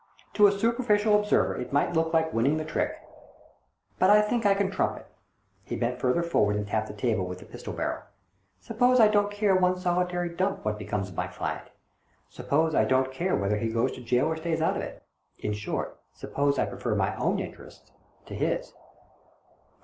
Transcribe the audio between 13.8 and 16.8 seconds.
to gaol or stays out of it— in short, suppose I